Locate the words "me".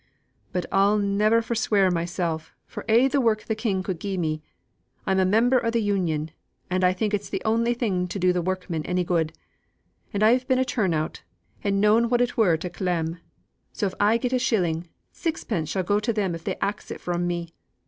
4.17-4.41, 17.27-17.53